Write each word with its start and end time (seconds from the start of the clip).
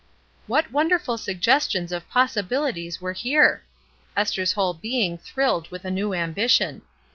What 0.47 0.71
wonderful 0.71 1.19
suggestions 1.19 1.91
of 1.91 2.09
possibilities 2.09 2.99
were 2.99 3.13
here! 3.13 3.63
Esther's 4.17 4.53
whole 4.53 4.73
being 4.73 5.15
thrilled 5.19 5.69
with 5.69 5.85
a 5.85 5.91
new 5.91 6.15
ambition. 6.15 6.81